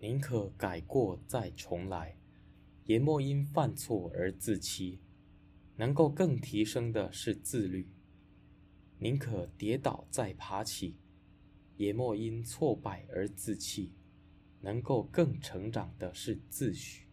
[0.00, 2.16] 宁可改过再重来。
[2.84, 5.00] 也莫因犯错而自欺。
[5.76, 7.88] 能够更提升的是自律。
[8.98, 10.96] 宁可跌倒再爬起。
[11.78, 13.92] 也莫因挫败而自弃
[14.60, 17.02] 能够更成长的是自诩。